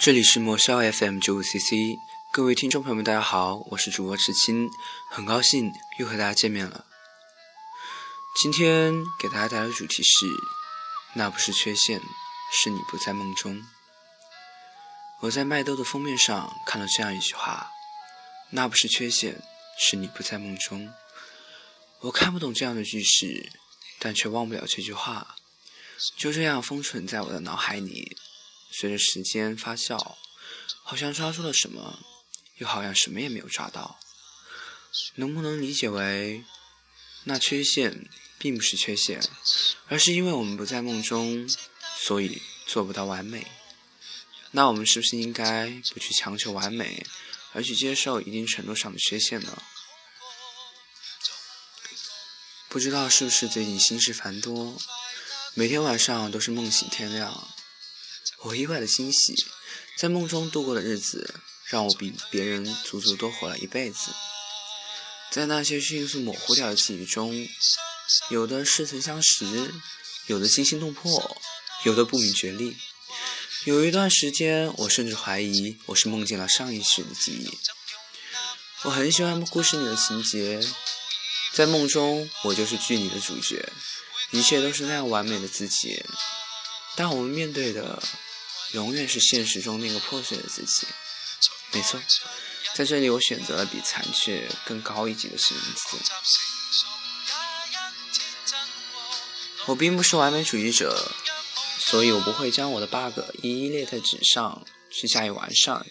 [0.00, 2.00] 这里是魔消 FM 九五 CC，
[2.32, 4.70] 各位听众朋友们，大家好，我是主播迟青，
[5.10, 6.86] 很高兴又和大家见面了。
[8.40, 10.26] 今天给大家带来的主题是：
[11.12, 12.00] 那不是缺陷，
[12.50, 13.62] 是你不在梦中。
[15.20, 17.70] 我在麦兜的封面上看了这样一句话：
[18.52, 19.42] 那不是缺陷，
[19.78, 20.90] 是你不在梦中。
[21.98, 23.52] 我看不懂这样的句式，
[23.98, 25.36] 但却忘不了这句话，
[26.16, 28.16] 就这样封存在我的脑海里。
[28.70, 30.16] 随着时间发酵，
[30.82, 32.00] 好像抓住了什么，
[32.56, 33.98] 又好像什么也没有抓到。
[35.16, 36.44] 能不能理解为，
[37.24, 39.22] 那缺陷并不是缺陷，
[39.88, 41.48] 而是因为我们不在梦中，
[41.98, 43.46] 所以做不到完美？
[44.52, 47.06] 那我们是不是应该不去强求完美，
[47.52, 49.62] 而去接受一定程度上的缺陷呢？
[52.68, 54.76] 不知道是不是最近心事繁多，
[55.54, 57.48] 每天晚上都是梦醒天亮。
[58.42, 59.34] 我意外的惊喜，
[59.98, 61.34] 在梦中度过的日子，
[61.66, 64.12] 让我比别人足足多活了一辈子。
[65.30, 67.46] 在那些迅速模糊掉的记忆中，
[68.30, 69.44] 有的似曾相识，
[70.26, 71.36] 有的惊心动魄，
[71.84, 72.78] 有的不明觉厉。
[73.66, 77.58] 有一段时间，我甚至怀疑我是梦见了上一世的记忆。
[78.84, 80.66] 我很喜欢故事里的情节，
[81.52, 83.70] 在梦中，我就是剧里的主角，
[84.30, 86.02] 一切都是那样完美的自己。
[86.96, 88.02] 但我们面对的。
[88.72, 90.86] 永远是现实中那个破碎的自己。
[91.72, 92.00] 没错，
[92.74, 95.96] 在这里我选择了比残缺更高一级的形容词。
[99.66, 101.12] 我并不是完美主义者，
[101.78, 105.86] 所以我不会将我的 bug 一一列在纸上去加以完善。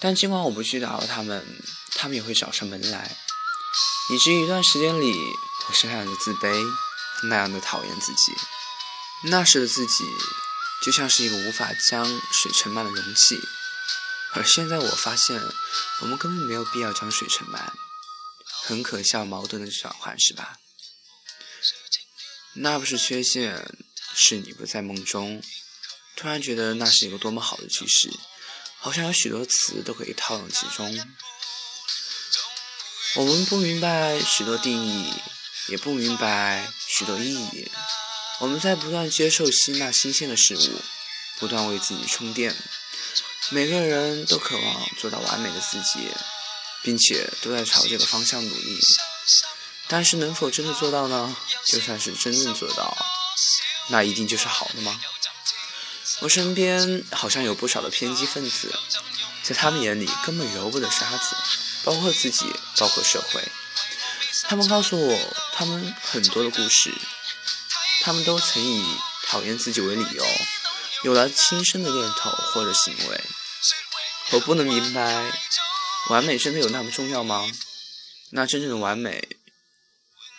[0.00, 1.46] 但尽管我不去打扰他们，
[1.94, 3.16] 他们也会找上门来，
[4.10, 5.14] 以至于一段时间里，
[5.68, 6.62] 我是那样的自卑，
[7.28, 8.32] 那样的讨厌自己。
[9.24, 10.04] 那时的自己。
[10.84, 13.40] 就像是一个无法将水盛满的容器，
[14.34, 15.40] 而现在我发现，
[16.00, 17.72] 我们根本没有必要将水盛满，
[18.64, 20.58] 很可笑矛盾的转换，是吧？
[22.56, 23.66] 那不是缺陷，
[24.14, 25.42] 是你不在梦中。
[26.16, 28.12] 突然觉得那是一个多么好的句式，
[28.78, 31.08] 好像有许多词都可以套用其中。
[33.16, 35.12] 我们不明白许多定义，
[35.68, 37.70] 也不明白许多意义。
[38.40, 40.82] 我们在不断接受、吸纳新鲜的事物，
[41.38, 42.54] 不断为自己充电。
[43.50, 46.08] 每个人都渴望做到完美的自己，
[46.82, 48.78] 并且都在朝这个方向努力。
[49.86, 51.36] 但是，能否真的做到呢？
[51.66, 52.96] 就算是真正做到，
[53.88, 55.00] 那一定就是好的吗？
[56.20, 58.74] 我身边好像有不少的偏激分子，
[59.42, 61.36] 在他们眼里根本揉不得沙子，
[61.84, 62.46] 包括自己，
[62.78, 63.42] 包括社会。
[64.48, 66.92] 他们告诉我，他们很多的故事。
[68.00, 68.84] 他们都曾以
[69.26, 70.24] 讨厌自己为理由，
[71.04, 73.20] 有了轻生的念头或者行为。
[74.32, 75.32] 我不能明白，
[76.10, 77.50] 完美真的有那么重要吗？
[78.30, 79.28] 那真正的完美，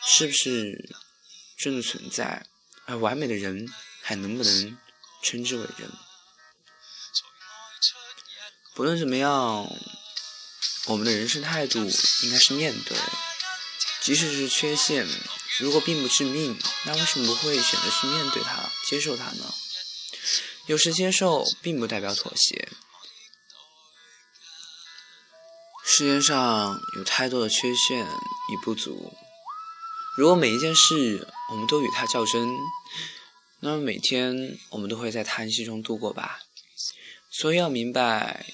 [0.05, 0.89] 是不是
[1.57, 2.45] 真的存在？
[2.85, 3.67] 而完美的人，
[4.01, 4.77] 还能不能
[5.23, 5.91] 称之为人？
[8.75, 9.31] 不论怎么样，
[10.85, 12.97] 我们的人生态度应该是面对，
[14.01, 15.07] 即使是缺陷。
[15.59, 19.53] 如果并不致命，那为什么不会选择去面对它、接受它呢？
[20.67, 22.67] 有时接受并不代表妥协。
[25.85, 29.13] 世界上有太多的缺陷与不足，
[30.17, 32.49] 如果每一件事我们都与它较真，
[33.61, 36.41] 那么每天我们都会在叹息中度过吧。
[37.31, 38.45] 所以要明白，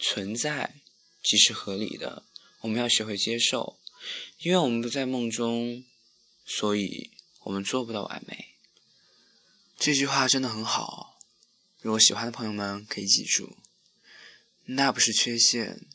[0.00, 0.74] 存在
[1.22, 2.24] 即是合理的，
[2.60, 3.78] 我们要学会接受，
[4.40, 5.84] 因为我们不在梦中。
[6.44, 7.12] 所以
[7.44, 8.54] 我们做不到完美。
[9.76, 11.18] 这句话真的很好，
[11.80, 13.58] 如果喜欢的朋友们可以记住。
[14.66, 15.86] 那不是缺陷，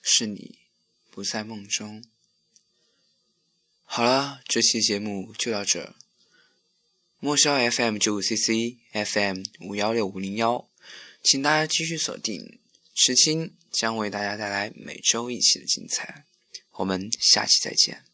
[0.00, 0.60] 是你
[1.10, 2.04] 不在梦中。
[3.82, 5.96] 好了，这期节目就到这。
[7.18, 10.68] 莫萧 FM 九五 CC FM 五幺六五零幺，
[11.22, 12.60] 请大家继续锁定，
[12.94, 16.24] 池青将为大家带来每周一期的精彩。
[16.72, 18.11] 我们下期再见。